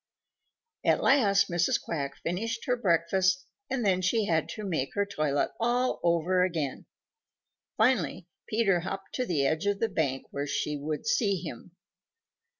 [0.83, 1.79] At last Mrs.
[1.79, 6.87] Quack finished her breakfast, and then she had to make her toilet all over again.
[7.77, 11.75] Finally Peter hopped to the edge of the bank where she would see him.